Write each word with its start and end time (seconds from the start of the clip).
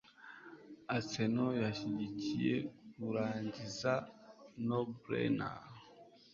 Arsenal 0.95 1.51
yashyigikiye 1.63 2.55
kurangiza 2.93 3.93
nobrainer 4.67 5.63